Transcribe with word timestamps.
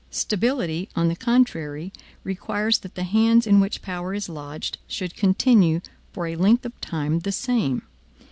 Stability, 0.09 0.89
on 0.95 1.09
the 1.09 1.15
contrary, 1.15 1.93
requires 2.23 2.79
that 2.79 2.95
the 2.95 3.03
hands 3.03 3.45
in 3.45 3.59
which 3.59 3.83
power 3.83 4.15
is 4.15 4.27
lodged 4.29 4.79
should 4.87 5.15
continue 5.15 5.79
for 6.11 6.25
a 6.25 6.35
length 6.35 6.65
of 6.65 6.81
time 6.81 7.19
the 7.19 7.31
same. 7.31 7.83